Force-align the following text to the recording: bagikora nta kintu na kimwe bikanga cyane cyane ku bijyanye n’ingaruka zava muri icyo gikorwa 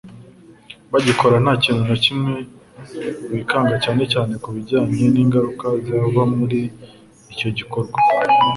bagikora 0.91 1.35
nta 1.43 1.53
kintu 1.63 1.83
na 1.89 1.97
kimwe 2.03 2.33
bikanga 3.35 3.75
cyane 3.83 4.03
cyane 4.13 4.33
ku 4.41 4.49
bijyanye 4.55 5.03
n’ingaruka 5.13 5.65
zava 5.87 6.21
muri 6.37 6.59
icyo 7.33 7.49
gikorwa 7.57 7.97